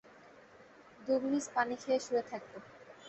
দুগ্নিাস 1.01 1.45
পানি 1.55 1.75
খেয়ে 1.75 1.99
শুয়ে 1.99 2.23
থাকবে। 2.29 2.57